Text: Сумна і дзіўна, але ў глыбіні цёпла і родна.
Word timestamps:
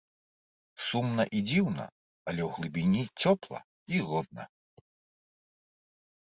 Сумна 0.85 1.23
і 1.39 1.41
дзіўна, 1.49 1.85
але 2.31 2.41
ў 2.47 2.55
глыбіні 2.55 3.03
цёпла 3.21 3.59
і 3.97 4.03
родна. 4.07 4.43